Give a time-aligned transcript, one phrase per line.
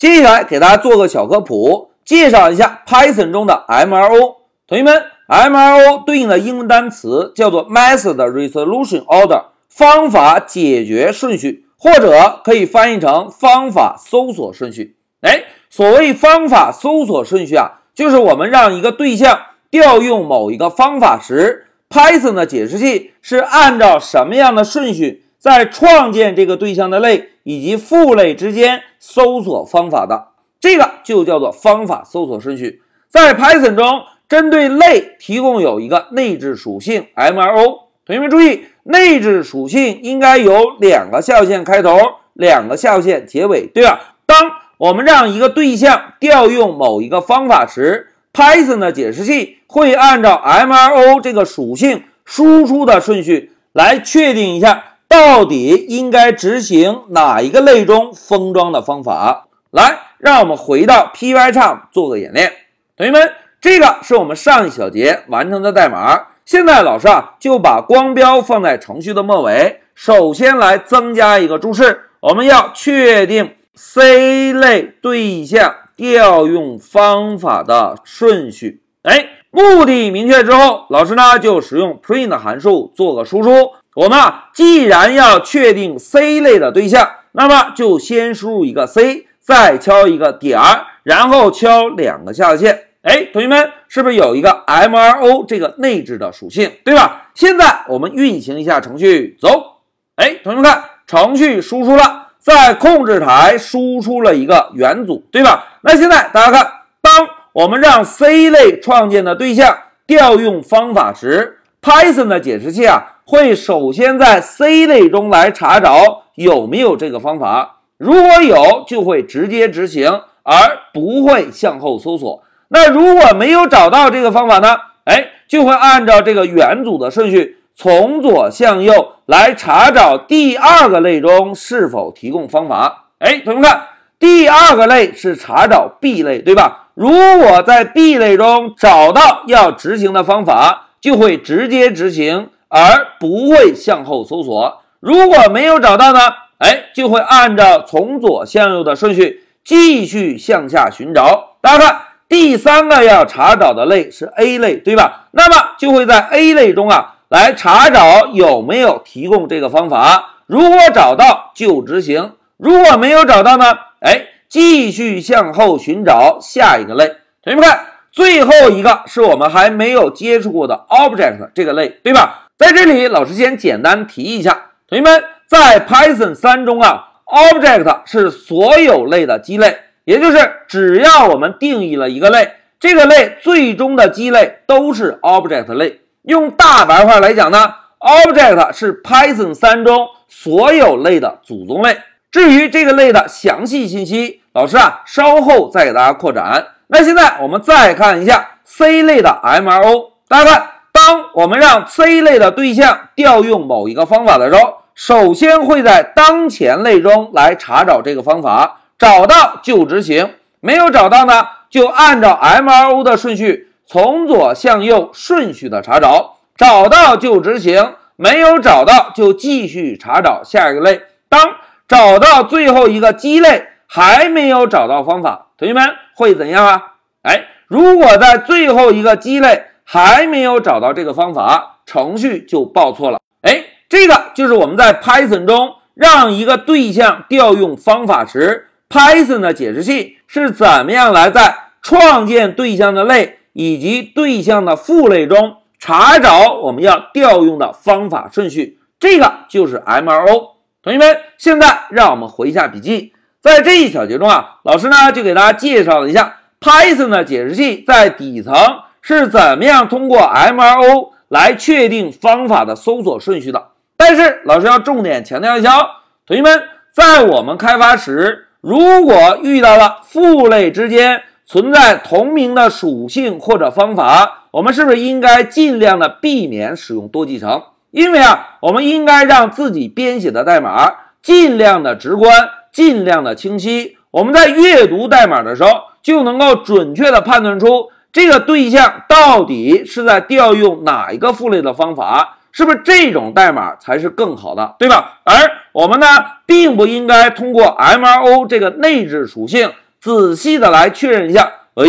[0.00, 4.36] 接下来给大家做个小科普，介绍一下 Python 中的 MRO。
[4.66, 14.96] 同学们，MRO 对应的英文单词叫做 Method Resolution Order，方法解决顺序，或者可以翻译成方法搜索顺序。
[15.20, 19.38] 哎，所谓方法搜索顺序啊，就是我们让一个对象
[19.70, 27.29] 调用某一个方法时，Python 的解释器是按照什么样的顺序在创建这个对象的类。
[27.42, 30.28] 以及父类之间搜索方法的
[30.60, 32.82] 这个就叫做方法搜索顺序。
[33.08, 37.80] 在 Python 中，针对类提供有一个内置属性 MRO。
[38.06, 41.96] 同学们注意，内置属性应该有两个下划线开头，
[42.34, 44.16] 两个下划线结尾，对吧？
[44.26, 44.38] 当
[44.78, 54.89] 我们让一个对象调用某一个方法时，Python 的解释器会按照 MRO 这个属性输出的顺序来确定一下。
[55.10, 59.48] 到底应该执行哪一个类中封装的方法？
[59.72, 62.52] 来，让我们回到 Pycharm 做个演练。
[62.96, 66.28] 同学们，这个是我们上一小节完成的代码。
[66.44, 78.80] 现在老师啊就把光标放在程序的末尾，首先来增加一个注释，我们要确定 C 类对象调用方法的顺序。
[79.02, 83.72] 哎，目的明确之后，老师呢就使用 print 函数做个输出。
[84.00, 92.84] 我们啊，既然要确定 C 类的对象，那么就先输入一个 C，再敲一个点儿，然后敲两个下划线。
[93.02, 97.28] 哎，同学们，是不是有一个 MRO 这个内置的属性，对吧？
[97.34, 99.82] 现在我们运行一下程序，走。
[100.16, 105.66] 哎，同学们看，程序输出了，在控制台输出了一个元组，对吧？
[105.82, 113.16] 那现在大家看，当我们让 C 类创建的对象调用方法时，Python 的解释器啊。
[113.30, 122.42] 会首先在 C 类中来查找有没有这个方法，如果有，就会直接执行，而不会向后搜索。
[122.70, 124.76] 那如果没有找到这个方法呢？
[125.04, 133.10] 哎，就会按照这个元组的顺序，从左向右来查找第二个类中是否提供方法。
[133.20, 133.82] 哎，同学们看，
[134.18, 136.88] 第二个类是查找 B 类，对吧？
[136.94, 142.48] 如果在 B 类中找到要执行的方法，就会直接执行。
[142.70, 144.80] 而不会向后搜索。
[145.00, 146.20] 如果没有找到呢？
[146.58, 151.56] 哎，就会按照从左向右的顺序继续向下寻找。
[151.60, 155.28] 大家看，第三个要查找的类是 A 类，对吧？
[155.32, 160.36] 那么就会在 A 类中啊来查找有没有提供这个方法。
[160.46, 163.64] 如果找到就执行，如果没有找到呢？
[164.00, 167.06] 哎，继续向后寻找下一个类。
[167.42, 172.48] 同学们看，最后一个是我们还没有接触过的 Object 这个类，对吧？
[172.60, 186.02] 在这里，老师先简单提一下，同学们，在 Python 三中啊，Object 是所有类的基类，也就是只要我们定义了一个类，这个类最终的基类都是 Object 类。
[186.24, 191.96] 用大白话来讲呢，Object 是 Python 三中所有类的祖宗类。
[192.30, 196.66] 至于这个类的详细信息，老师啊稍后再给大家扩展。
[196.88, 200.70] 那现在我们再看一下 C 类的 MRO，大家看。
[201.02, 221.00] 当我们让 C 类的对象调用某一个方法的时候，首先会在当前类中来查找这个方法，找到就执行，没有找到呢，就按照 MRO 的顺序从左向右顺序的查找，找到就执行，没有找到就继续查找下一个类。
[221.30, 221.40] 当
[221.88, 225.82] 找到最后一个基类还没有找到方法，同学们
[226.14, 226.82] 会怎样啊？
[227.22, 229.68] 哎，如果在最后一个基类。
[229.92, 233.18] 还没有找到这个方法，程序就报错了。
[233.42, 248.78] 哎，这个就是我们在 Python 中让一个对象调用方法时，Python 的解释器是怎么样来在创建对象的类以及对象的父类中查找我们要调用的方法顺序。
[249.00, 250.50] 这个就是 MRO。
[250.84, 258.54] 同学们，现在让我们回一下笔记，在这一小节中啊，老师呢就给大家介绍了一下 Python 的解释器在底层。
[259.02, 263.68] 是怎么样通过 MRO 来确定方法的搜索顺序的？
[263.96, 265.86] 但是老师要重点强调一下哦，
[266.26, 266.62] 同学们，
[266.92, 277.62] 在我们开发时，如果遇到了父类之间存在同名的属性或者方法，我们是不是应该尽量的避免使用多继承？
[277.90, 280.92] 因为啊，我们应该让自己编写的代码
[281.22, 283.96] 尽量的直观，尽量的清晰。
[284.10, 285.70] 我们在阅读代码的时候，
[286.02, 287.88] 就能够准确的判断出。
[288.12, 292.38] 这个对象到底是在调用哪一个父类的方法？
[292.52, 295.20] 是不是这种代码才是更好的，对吧？
[295.22, 295.32] 而
[295.70, 296.06] 我们呢，
[296.46, 299.70] 并不应该通过 MRO 这个内置属性
[300.00, 301.84] 仔细的来确认一下，哎，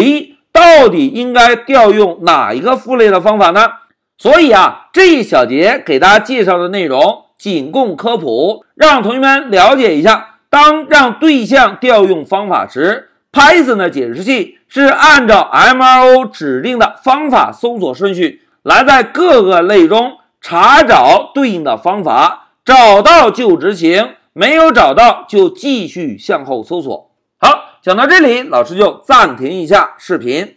[0.51, 3.68] 到底应该调用哪一个父类的方法呢？
[4.19, 27.12] 所以啊，这一小节给大家介绍的内容仅供科普，让同学们了解一下，当让对象调用方法时，Python 的解释器是按照 MRO 指定的方法搜索顺序，来在各个类中查找对应的方法，找到就执行，没有找到就继续向后搜索。
[27.38, 27.50] 好，
[27.81, 30.56] 讲到这里，老师就暂停一下视频。